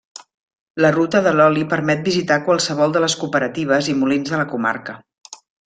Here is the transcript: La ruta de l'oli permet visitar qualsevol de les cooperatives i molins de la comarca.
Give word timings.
La 0.85 0.89
ruta 0.95 1.21
de 1.27 1.33
l'oli 1.35 1.65
permet 1.73 2.01
visitar 2.07 2.39
qualsevol 2.49 2.97
de 2.97 3.05
les 3.05 3.19
cooperatives 3.25 3.93
i 3.95 3.97
molins 4.03 4.33
de 4.35 4.41
la 4.45 4.51
comarca. 4.57 5.01